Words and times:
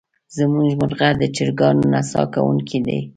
زمونږ 0.35 0.69
مرغه 0.81 1.09
د 1.19 1.23
چرګانو 1.35 1.83
نڅا 1.93 2.21
کوونکې 2.33 2.77
دی. 2.85 2.99